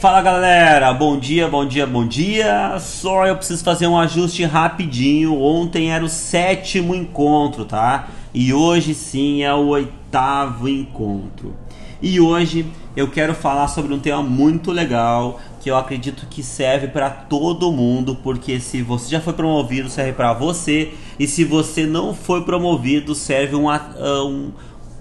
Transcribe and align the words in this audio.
Fala 0.00 0.22
galera, 0.22 0.92
bom 0.92 1.18
dia, 1.18 1.48
bom 1.48 1.66
dia, 1.66 1.86
bom 1.86 2.06
dia. 2.06 2.78
Só 2.78 3.26
eu 3.26 3.36
preciso 3.36 3.64
fazer 3.64 3.86
um 3.88 3.98
ajuste 3.98 4.44
rapidinho. 4.44 5.40
Ontem 5.40 5.90
era 5.90 6.04
o 6.04 6.08
sétimo 6.08 6.94
encontro, 6.94 7.64
tá? 7.64 8.08
E 8.32 8.52
hoje 8.54 8.94
sim 8.94 9.42
é 9.42 9.52
o 9.52 9.66
oitavo 9.68 10.68
encontro. 10.68 11.54
E 12.00 12.20
hoje 12.20 12.64
eu 12.96 13.10
quero 13.10 13.34
falar 13.34 13.66
sobre 13.68 13.92
um 13.92 13.98
tema 13.98 14.22
muito 14.22 14.70
legal 14.70 15.40
que 15.60 15.68
eu 15.68 15.76
acredito 15.76 16.26
que 16.30 16.44
serve 16.44 16.86
para 16.86 17.10
todo 17.10 17.72
mundo, 17.72 18.14
porque 18.22 18.60
se 18.60 18.80
você 18.82 19.10
já 19.10 19.20
foi 19.20 19.32
promovido, 19.32 19.90
serve 19.90 20.12
para 20.12 20.32
você, 20.32 20.94
e 21.18 21.26
se 21.26 21.44
você 21.44 21.84
não 21.84 22.14
foi 22.14 22.44
promovido, 22.44 23.16
serve 23.16 23.56
um, 23.56 23.68
a- 23.68 23.90
um 24.24 24.52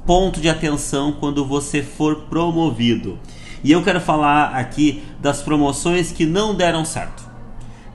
ponto 0.08 0.40
de 0.40 0.50
atenção 0.50 1.12
quando 1.12 1.46
você 1.46 1.84
for 1.84 2.16
promovido. 2.30 3.20
E 3.62 3.74
eu 3.74 3.84
quero 3.84 4.00
falar 4.00 4.56
aqui 4.56 5.04
das 5.20 5.42
promoções 5.42 6.14
que 6.14 6.26
não 6.26 6.56
deram 6.56 6.86
certo. 6.86 7.30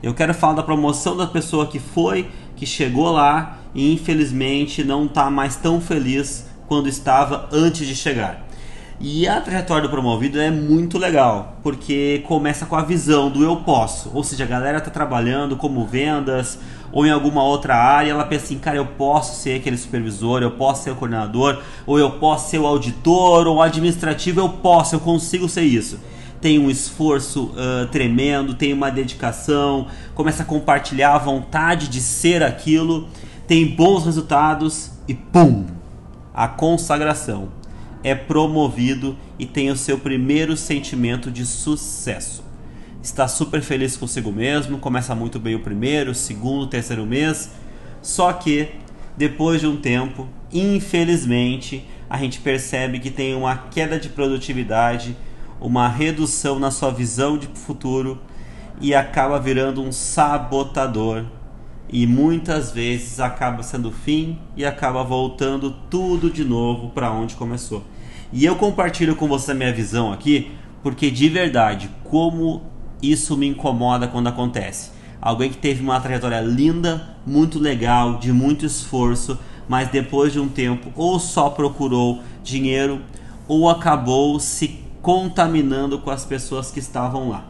Eu 0.03 0.13
quero 0.13 0.31
falar 0.31 0.53
da 0.53 0.63
promoção 0.63 1.17
da 1.17 1.25
pessoa 1.25 1.65
que 1.65 1.79
foi, 1.79 2.29
que 2.55 2.67
chegou 2.67 3.11
lá 3.11 3.57
e 3.73 3.91
infelizmente 3.91 4.83
não 4.83 5.05
está 5.05 5.31
mais 5.31 5.55
tão 5.55 5.81
feliz 5.81 6.45
quando 6.67 6.87
estava 6.87 7.49
antes 7.51 7.87
de 7.87 7.95
chegar. 7.95 8.45
E 8.99 9.27
a 9.27 9.41
trajetória 9.41 9.83
do 9.83 9.89
promovido 9.89 10.39
é 10.39 10.49
muito 10.49 10.97
legal, 10.97 11.57
porque 11.61 12.23
começa 12.27 12.65
com 12.65 12.75
a 12.75 12.83
visão 12.83 13.29
do 13.29 13.43
eu 13.43 13.57
posso. 13.57 14.11
Ou 14.13 14.23
seja, 14.23 14.43
a 14.43 14.47
galera 14.47 14.79
tá 14.79 14.89
trabalhando 14.89 15.57
como 15.57 15.85
vendas 15.85 16.59
ou 16.91 17.05
em 17.05 17.09
alguma 17.09 17.43
outra 17.43 17.75
área, 17.75 18.11
ela 18.11 18.23
pensa 18.23 18.45
assim, 18.45 18.59
cara, 18.59 18.77
eu 18.77 18.85
posso 18.85 19.41
ser 19.41 19.59
aquele 19.59 19.77
supervisor, 19.77 20.43
eu 20.43 20.51
posso 20.51 20.83
ser 20.83 20.91
o 20.91 20.95
coordenador, 20.95 21.59
ou 21.87 21.97
eu 21.97 22.11
posso 22.11 22.51
ser 22.51 22.59
o 22.59 22.67
auditor, 22.67 23.47
ou 23.47 23.57
o 23.57 23.61
administrativo, 23.61 24.39
eu 24.39 24.49
posso, 24.49 24.95
eu 24.95 24.99
consigo 24.99 25.49
ser 25.49 25.63
isso 25.63 25.99
tem 26.43 26.59
um 26.59 26.69
esforço 26.69 27.53
ah, 27.55 27.87
tremendo, 27.89 28.53
tem 28.53 28.73
uma 28.73 28.91
dedicação, 28.91 29.87
começa 30.13 30.43
a 30.43 30.45
compartilhar 30.45 31.15
a 31.15 31.17
vontade 31.17 31.87
de 31.87 32.01
ser 32.01 32.43
aquilo, 32.43 33.07
tem 33.47 33.65
bons 33.65 34.03
resultados 34.03 34.91
e 35.07 35.13
pum! 35.13 35.65
A 36.33 36.49
consagração. 36.49 37.47
É 38.03 38.13
promovido 38.13 39.17
e 39.39 39.45
tem 39.45 39.71
o 39.71 39.77
seu 39.77 39.97
primeiro 39.97 40.57
sentimento 40.57 41.31
de 41.31 41.45
sucesso. 41.45 42.43
Está 43.01 43.27
super 43.27 43.61
feliz 43.61 43.97
consigo 43.97 44.31
mesmo, 44.31 44.77
começa 44.77 45.13
muito 45.13 45.39
bem 45.39 45.55
o 45.55 45.59
primeiro, 45.59 46.13
segundo, 46.13 46.67
terceiro 46.67 47.05
mês. 47.05 47.49
Só 48.01 48.31
que 48.33 48.69
depois 49.15 49.61
de 49.61 49.67
um 49.67 49.77
tempo, 49.77 50.27
infelizmente, 50.51 51.85
a 52.09 52.17
gente 52.17 52.39
percebe 52.39 52.99
que 52.99 53.09
tem 53.09 53.35
uma 53.35 53.55
queda 53.57 53.99
de 53.99 54.09
produtividade, 54.09 55.15
uma 55.59 55.87
redução 55.87 56.59
na 56.59 56.71
sua 56.71 56.91
visão 56.91 57.37
de 57.37 57.47
futuro 57.47 58.19
e 58.79 58.93
acaba 58.93 59.39
virando 59.39 59.81
um 59.81 59.91
sabotador. 59.91 61.25
E 61.89 62.07
muitas 62.07 62.71
vezes 62.71 63.19
acaba 63.19 63.61
sendo 63.61 63.91
fim 63.91 64.39
e 64.55 64.65
acaba 64.65 65.03
voltando 65.03 65.71
tudo 65.89 66.29
de 66.29 66.43
novo 66.43 66.89
para 66.89 67.11
onde 67.11 67.35
começou. 67.35 67.83
E 68.33 68.45
eu 68.45 68.55
compartilho 68.55 69.15
com 69.15 69.27
você 69.27 69.51
a 69.51 69.55
minha 69.55 69.71
visão 69.71 70.11
aqui, 70.11 70.51
porque 70.81 71.11
de 71.11 71.29
verdade, 71.29 71.87
como 72.03 72.63
isso 72.99 73.37
me 73.37 73.47
incomoda 73.47 74.07
quando 74.07 74.25
acontece. 74.25 74.89
Alguém 75.21 75.51
que 75.51 75.57
teve 75.57 75.83
uma 75.83 76.01
trajetória 76.01 76.41
linda, 76.41 77.15
muito 77.27 77.59
legal, 77.59 78.17
de 78.17 78.33
muito 78.33 78.65
esforço, 78.65 79.37
mas 79.69 79.89
depois 79.89 80.33
de 80.33 80.39
um 80.39 80.49
tempo 80.49 80.91
ou 80.95 81.19
só 81.19 81.51
procurou 81.51 82.23
dinheiro 82.43 83.01
ou 83.47 83.69
acabou 83.69 84.39
se 84.39 84.79
contaminando 84.99 85.99
com 85.99 86.09
as 86.09 86.25
pessoas 86.25 86.71
que 86.71 86.79
estavam 86.79 87.29
lá. 87.29 87.45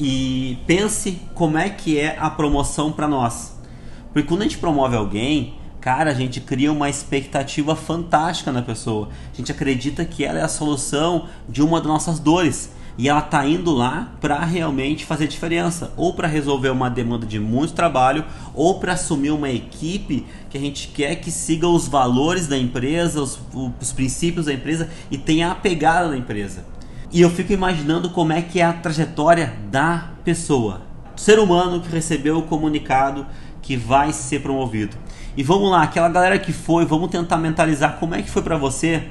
E 0.00 0.58
pense 0.66 1.20
como 1.32 1.56
é 1.56 1.70
que 1.70 1.96
é 1.96 2.16
a 2.18 2.28
promoção 2.28 2.90
para 2.90 3.06
nós. 3.06 3.56
Porque 4.12 4.26
quando 4.26 4.40
a 4.40 4.44
gente 4.44 4.58
promove 4.58 4.96
alguém, 4.96 5.54
cara, 5.82 6.12
a 6.12 6.14
gente 6.14 6.40
cria 6.40 6.72
uma 6.72 6.88
expectativa 6.88 7.74
fantástica 7.74 8.52
na 8.52 8.62
pessoa. 8.62 9.08
A 9.32 9.36
gente 9.36 9.50
acredita 9.50 10.04
que 10.04 10.24
ela 10.24 10.38
é 10.38 10.42
a 10.42 10.48
solução 10.48 11.26
de 11.48 11.60
uma 11.60 11.80
das 11.80 11.88
nossas 11.88 12.18
dores. 12.20 12.70
E 12.96 13.08
ela 13.08 13.20
tá 13.20 13.44
indo 13.44 13.72
lá 13.72 14.12
para 14.20 14.38
realmente 14.44 15.04
fazer 15.04 15.26
diferença, 15.26 15.92
ou 15.96 16.14
para 16.14 16.28
resolver 16.28 16.68
uma 16.68 16.88
demanda 16.88 17.26
de 17.26 17.40
muito 17.40 17.72
trabalho, 17.72 18.24
ou 18.54 18.78
para 18.78 18.92
assumir 18.92 19.30
uma 19.30 19.50
equipe 19.50 20.24
que 20.50 20.56
a 20.56 20.60
gente 20.60 20.88
quer 20.88 21.16
que 21.16 21.30
siga 21.30 21.66
os 21.66 21.88
valores 21.88 22.46
da 22.46 22.56
empresa, 22.56 23.20
os, 23.20 23.40
os 23.80 23.92
princípios 23.92 24.46
da 24.46 24.52
empresa 24.52 24.88
e 25.10 25.18
tenha 25.18 25.50
a 25.50 25.54
pegada 25.54 26.10
da 26.10 26.16
empresa. 26.16 26.64
E 27.10 27.20
eu 27.20 27.30
fico 27.30 27.52
imaginando 27.52 28.10
como 28.10 28.32
é 28.32 28.40
que 28.40 28.60
é 28.60 28.64
a 28.64 28.72
trajetória 28.72 29.58
da 29.70 30.12
pessoa, 30.22 30.82
ser 31.16 31.38
humano 31.38 31.80
que 31.80 31.90
recebeu 31.90 32.38
o 32.38 32.42
comunicado 32.42 33.26
que 33.60 33.76
vai 33.76 34.12
ser 34.12 34.40
promovido. 34.40 34.96
E 35.36 35.42
vamos 35.42 35.70
lá, 35.70 35.82
aquela 35.82 36.08
galera 36.08 36.38
que 36.38 36.52
foi, 36.52 36.84
vamos 36.84 37.10
tentar 37.10 37.38
mentalizar 37.38 37.98
como 37.98 38.14
é 38.14 38.22
que 38.22 38.30
foi 38.30 38.42
para 38.42 38.56
você 38.56 39.04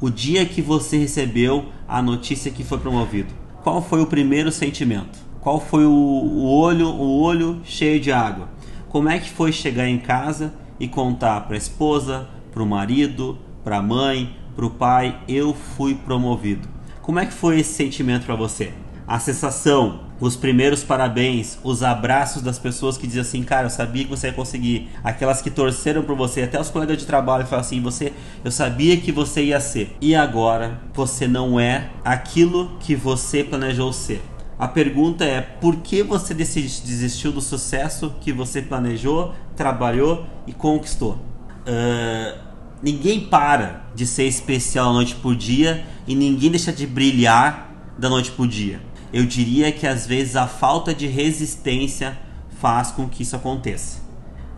o 0.00 0.10
dia 0.10 0.44
que 0.44 0.60
você 0.60 0.98
recebeu 0.98 1.66
a 1.88 2.02
notícia 2.02 2.50
que 2.50 2.62
foi 2.62 2.78
promovido. 2.78 3.32
Qual 3.62 3.80
foi 3.80 4.02
o 4.02 4.06
primeiro 4.06 4.52
sentimento? 4.52 5.18
Qual 5.40 5.60
foi 5.60 5.86
o, 5.86 5.90
o 5.90 6.44
olho, 6.44 6.88
o 6.88 7.20
olho 7.20 7.60
cheio 7.64 7.98
de 8.00 8.12
água? 8.12 8.48
Como 8.88 9.08
é 9.08 9.18
que 9.18 9.30
foi 9.30 9.52
chegar 9.52 9.88
em 9.88 9.98
casa 9.98 10.52
e 10.78 10.88
contar 10.88 11.42
para 11.42 11.54
a 11.54 11.58
esposa, 11.58 12.28
para 12.52 12.62
o 12.62 12.66
marido, 12.66 13.38
para 13.64 13.78
a 13.78 13.82
mãe, 13.82 14.36
para 14.54 14.66
o 14.66 14.70
pai, 14.70 15.18
eu 15.28 15.54
fui 15.54 15.94
promovido? 15.94 16.68
Como 17.00 17.18
é 17.18 17.26
que 17.26 17.32
foi 17.32 17.60
esse 17.60 17.72
sentimento 17.72 18.26
para 18.26 18.34
você? 18.34 18.72
A 19.06 19.18
sensação, 19.18 20.00
os 20.18 20.36
primeiros 20.36 20.82
parabéns, 20.82 21.58
os 21.62 21.82
abraços 21.82 22.42
das 22.42 22.58
pessoas 22.58 22.96
que 22.96 23.06
diziam 23.06 23.22
assim, 23.22 23.42
cara, 23.42 23.66
eu 23.66 23.70
sabia 23.70 24.04
que 24.04 24.10
você 24.10 24.28
ia 24.28 24.32
conseguir. 24.32 24.88
Aquelas 25.04 25.42
que 25.42 25.50
torceram 25.50 26.02
por 26.02 26.16
você, 26.16 26.42
até 26.42 26.60
os 26.60 26.70
colegas 26.70 26.98
de 26.98 27.04
trabalho 27.04 27.44
falaram 27.44 27.66
assim, 27.66 27.80
você, 27.80 28.12
eu 28.44 28.50
sabia 28.50 28.96
que 28.96 29.12
você 29.12 29.44
ia 29.44 29.60
ser. 29.60 29.94
E 30.00 30.14
agora 30.14 30.80
você 30.94 31.28
não 31.28 31.60
é 31.60 31.90
aquilo 32.04 32.76
que 32.80 32.94
você 32.94 33.44
planejou 33.44 33.92
ser. 33.92 34.22
A 34.58 34.66
pergunta 34.66 35.22
é, 35.22 35.42
por 35.42 35.76
que 35.76 36.02
você 36.02 36.32
desistiu 36.32 37.30
do 37.30 37.42
sucesso 37.42 38.14
que 38.22 38.32
você 38.32 38.62
planejou, 38.62 39.34
trabalhou 39.54 40.24
e 40.46 40.52
conquistou? 40.54 41.18
Ah, 41.66 42.38
ninguém 42.82 43.20
para 43.20 43.84
de 43.94 44.06
ser 44.06 44.24
especial 44.24 44.92
noite 44.92 45.14
por 45.16 45.34
dia 45.34 45.84
e 46.06 46.14
ninguém 46.14 46.50
deixa 46.50 46.72
de 46.72 46.86
brilhar 46.86 47.70
da 47.98 48.08
noite 48.08 48.30
por 48.30 48.46
dia. 48.46 48.80
Eu 49.16 49.24
diria 49.24 49.72
que 49.72 49.86
às 49.86 50.06
vezes 50.06 50.36
a 50.36 50.46
falta 50.46 50.92
de 50.92 51.06
resistência 51.06 52.18
faz 52.60 52.90
com 52.90 53.08
que 53.08 53.22
isso 53.22 53.34
aconteça. 53.34 53.98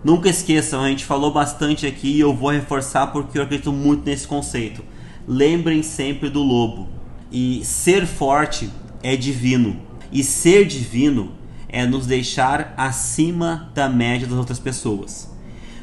Nunca 0.02 0.28
esqueçam, 0.28 0.82
a 0.82 0.88
gente 0.88 1.04
falou 1.04 1.32
bastante 1.32 1.86
aqui 1.86 2.08
e 2.08 2.18
eu 2.18 2.34
vou 2.34 2.50
reforçar 2.50 3.06
porque 3.06 3.38
eu 3.38 3.44
acredito 3.44 3.72
muito 3.72 4.04
nesse 4.04 4.26
conceito. 4.26 4.82
Lembrem 5.28 5.80
sempre 5.84 6.28
do 6.28 6.42
lobo. 6.42 6.88
E 7.30 7.64
ser 7.64 8.04
forte 8.04 8.68
é 9.00 9.14
divino. 9.14 9.80
E 10.10 10.24
ser 10.24 10.66
divino 10.66 11.30
é 11.68 11.86
nos 11.86 12.04
deixar 12.04 12.74
acima 12.76 13.70
da 13.76 13.88
média 13.88 14.26
das 14.26 14.38
outras 14.38 14.58
pessoas. 14.58 15.30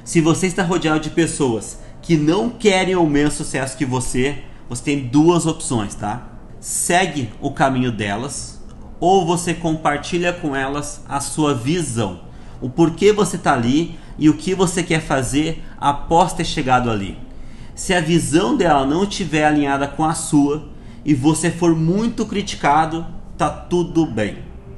Se 0.03 0.19
você 0.19 0.47
está 0.47 0.63
rodeado 0.63 0.99
de 0.99 1.11
pessoas 1.11 1.79
que 2.01 2.17
não 2.17 2.49
querem 2.49 2.97
o 2.97 3.07
mesmo 3.07 3.31
sucesso 3.31 3.77
que 3.77 3.85
você, 3.85 4.43
você 4.67 4.83
tem 4.83 5.07
duas 5.07 5.45
opções, 5.45 5.95
tá? 5.95 6.27
Segue 6.59 7.29
o 7.39 7.51
caminho 7.51 7.89
delas 7.89 8.54
ou 8.99 9.25
você 9.25 9.53
compartilha 9.53 10.33
com 10.33 10.55
elas 10.55 11.03
a 11.07 11.19
sua 11.19 11.53
visão, 11.53 12.21
o 12.61 12.69
porquê 12.69 13.11
você 13.11 13.35
está 13.35 13.53
ali 13.53 13.99
e 14.17 14.29
o 14.29 14.35
que 14.35 14.55
você 14.55 14.81
quer 14.81 15.01
fazer 15.01 15.63
após 15.77 16.33
ter 16.33 16.45
chegado 16.45 16.89
ali. 16.89 17.17
Se 17.75 17.93
a 17.93 17.99
visão 17.99 18.55
dela 18.55 18.85
não 18.85 19.03
estiver 19.03 19.45
alinhada 19.45 19.87
com 19.87 20.05
a 20.05 20.13
sua 20.13 20.69
e 21.03 21.13
você 21.13 21.51
for 21.51 21.75
muito 21.75 22.25
criticado, 22.25 23.05
tá 23.37 23.49
tudo 23.49 24.05
bem. 24.05 24.37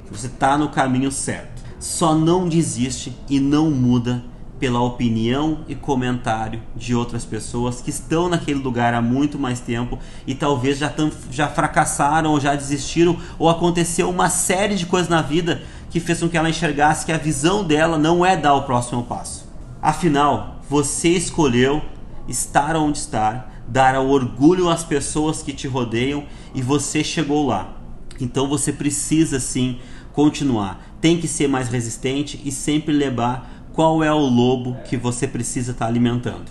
Você 0.09 0.27
tá 0.27 0.57
no 0.57 0.69
caminho 0.69 1.11
certo. 1.11 1.63
Só 1.79 2.15
não 2.15 2.49
desiste 2.49 3.15
e 3.29 3.39
não 3.39 3.69
muda 3.69 4.23
pela 4.59 4.81
opinião 4.81 5.59
e 5.67 5.75
comentário 5.75 6.61
de 6.75 6.95
outras 6.95 7.23
pessoas 7.23 7.81
que 7.81 7.89
estão 7.89 8.27
naquele 8.27 8.59
lugar 8.59 8.93
há 8.93 9.01
muito 9.01 9.37
mais 9.37 9.59
tempo 9.59 9.99
e 10.25 10.33
talvez 10.33 10.79
já, 10.79 10.89
tam, 10.89 11.11
já 11.31 11.47
fracassaram 11.47 12.31
ou 12.31 12.39
já 12.39 12.55
desistiram 12.55 13.17
ou 13.37 13.49
aconteceu 13.49 14.09
uma 14.09 14.29
série 14.29 14.75
de 14.75 14.85
coisas 14.85 15.09
na 15.09 15.21
vida 15.21 15.61
que 15.89 15.99
fez 15.99 16.19
com 16.19 16.29
que 16.29 16.37
ela 16.37 16.49
enxergasse 16.49 17.05
que 17.05 17.11
a 17.11 17.17
visão 17.17 17.63
dela 17.63 17.97
não 17.97 18.25
é 18.25 18.35
dar 18.35 18.55
o 18.55 18.63
próximo 18.63 19.03
passo. 19.03 19.47
Afinal, 19.81 20.59
você 20.69 21.09
escolheu 21.09 21.81
estar 22.27 22.75
onde 22.75 22.97
está, 22.97 23.47
dar 23.67 23.95
ao 23.95 24.09
orgulho 24.09 24.69
às 24.69 24.83
pessoas 24.83 25.41
que 25.41 25.53
te 25.53 25.67
rodeiam 25.67 26.25
e 26.53 26.61
você 26.61 27.03
chegou 27.03 27.45
lá. 27.45 27.73
Então 28.19 28.49
você 28.49 28.73
precisa 28.73 29.39
sim 29.39 29.79
continuar. 30.13 30.83
Tem 30.99 31.19
que 31.19 31.27
ser 31.27 31.47
mais 31.47 31.69
resistente 31.69 32.41
e 32.43 32.51
sempre 32.51 32.91
lembrar 32.91 33.56
qual 33.77 34.03
é 34.03 34.11
o 34.11 34.17
lobo 34.17 34.75
que 34.89 34.97
você 34.97 35.27
precisa 35.27 35.71
estar 35.71 35.85
alimentando. 35.85 36.45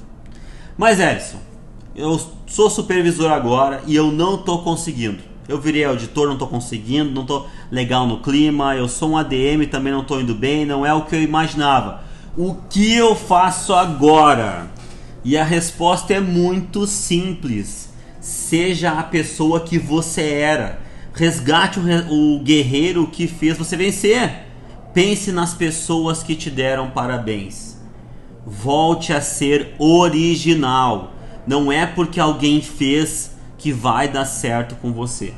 Mas 0.78 1.00
Edson, 1.00 1.38
eu 1.92 2.20
sou 2.46 2.70
supervisor 2.70 3.32
agora 3.32 3.82
e 3.84 3.96
eu 3.96 4.12
não 4.12 4.38
tô 4.38 4.58
conseguindo. 4.58 5.18
Eu 5.48 5.60
virei 5.60 5.84
auditor, 5.84 6.28
não 6.28 6.38
tô 6.38 6.46
conseguindo, 6.46 7.10
não 7.10 7.26
tô 7.26 7.46
legal 7.68 8.06
no 8.06 8.20
clima, 8.20 8.76
eu 8.76 8.88
sou 8.88 9.10
um 9.10 9.16
ADM, 9.16 9.66
também 9.68 9.92
não 9.92 10.04
tô 10.04 10.20
indo 10.20 10.36
bem, 10.36 10.64
não 10.64 10.86
é 10.86 10.94
o 10.94 11.02
que 11.02 11.16
eu 11.16 11.22
imaginava. 11.22 12.04
O 12.36 12.54
que 12.70 12.94
eu 12.94 13.16
faço 13.16 13.74
agora? 13.74 14.70
E 15.24 15.36
a 15.36 15.42
resposta 15.42 16.14
é 16.14 16.20
muito 16.20 16.86
simples. 16.86 17.92
Seja 18.20 18.92
a 18.92 19.02
pessoa 19.02 19.58
que 19.58 19.80
você 19.80 20.22
era. 20.22 20.78
Resgate 21.12 21.80
o, 21.80 22.36
o 22.36 22.38
guerreiro 22.38 23.08
que 23.08 23.26
fez 23.26 23.58
você 23.58 23.76
vencer. 23.76 24.45
Pense 24.96 25.30
nas 25.30 25.52
pessoas 25.52 26.22
que 26.22 26.34
te 26.34 26.48
deram 26.48 26.88
parabéns. 26.88 27.76
Volte 28.46 29.12
a 29.12 29.20
ser 29.20 29.74
original. 29.78 31.12
Não 31.46 31.70
é 31.70 31.84
porque 31.84 32.18
alguém 32.18 32.62
fez 32.62 33.36
que 33.58 33.72
vai 33.72 34.08
dar 34.08 34.24
certo 34.24 34.74
com 34.76 34.94
você. 34.94 35.34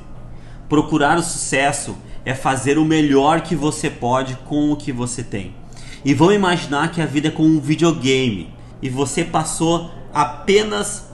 Procurar 0.69 1.19
o 1.19 1.25
sucesso 1.25 1.99
é 2.25 2.37
fazer 2.37 2.79
o 2.79 2.85
melhor 2.85 3.41
que 3.41 3.57
você 3.57 3.91
pode 3.91 4.37
com 4.45 4.71
o 4.71 4.77
que 4.77 4.93
você 4.93 5.25
tem. 5.25 5.57
E 6.05 6.15
vamos 6.15 6.37
imaginar 6.37 6.93
que 6.93 7.03
a 7.03 7.07
vida 7.07 7.27
é 7.27 7.33
como 7.33 7.49
um 7.49 7.61
videogame 7.61 8.55
e 8.81 8.89
você 8.89 9.25
passou 9.25 9.91
apenas 10.15 11.11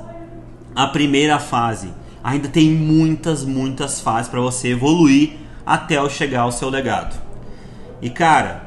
a 0.77 0.87
primeira 0.87 1.39
fase. 1.39 1.95
Ainda 2.23 2.49
tem 2.51 2.71
muitas, 2.71 3.43
muitas 3.43 4.03
fases 4.03 4.31
para 4.31 4.43
você 4.43 4.73
evoluir 4.73 5.33
até 5.65 6.07
chegar 6.11 6.43
ao 6.43 6.53
seu 6.53 6.69
legado. 6.69 7.24
E 8.01 8.11
cara, 8.11 8.65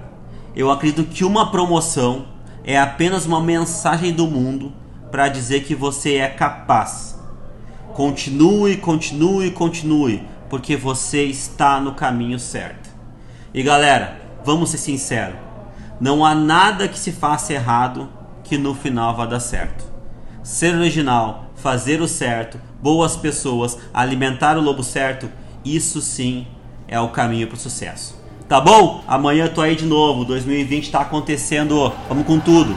eu 0.55 0.71
acredito 0.71 1.03
que 1.03 1.23
uma 1.23 1.51
promoção 1.51 2.27
é 2.63 2.77
apenas 2.77 3.25
uma 3.25 3.39
mensagem 3.39 4.11
do 4.11 4.27
mundo 4.27 4.73
para 5.11 5.29
dizer 5.29 5.63
que 5.63 5.75
você 5.75 6.15
é 6.15 6.27
capaz. 6.27 7.17
Continue, 7.93 8.77
continue, 8.77 9.51
continue, 9.51 10.27
porque 10.49 10.75
você 10.75 11.23
está 11.23 11.79
no 11.79 11.93
caminho 11.93 12.39
certo. 12.39 12.89
E 13.53 13.63
galera, 13.63 14.19
vamos 14.43 14.69
ser 14.69 14.77
sinceros: 14.77 15.37
não 15.99 16.25
há 16.25 16.35
nada 16.35 16.87
que 16.87 16.99
se 16.99 17.11
faça 17.11 17.53
errado 17.53 18.09
que 18.43 18.57
no 18.57 18.73
final 18.73 19.15
vá 19.15 19.25
dar 19.25 19.39
certo. 19.39 19.85
Ser 20.43 20.75
original, 20.75 21.51
fazer 21.55 22.01
o 22.01 22.07
certo, 22.07 22.59
boas 22.81 23.15
pessoas, 23.15 23.77
alimentar 23.93 24.57
o 24.57 24.61
lobo 24.61 24.83
certo, 24.83 25.29
isso 25.63 26.01
sim 26.01 26.47
é 26.87 26.99
o 26.99 27.09
caminho 27.09 27.47
para 27.47 27.55
o 27.55 27.59
sucesso. 27.59 28.16
Tá 28.47 28.61
bom? 28.61 29.03
Amanhã 29.05 29.45
eu 29.45 29.53
tô 29.53 29.61
aí 29.61 29.75
de 29.75 29.85
novo. 29.85 30.23
2020 30.23 30.89
tá 30.89 31.01
acontecendo. 31.01 31.91
Vamos 32.07 32.25
com 32.25 32.39
tudo. 32.39 32.73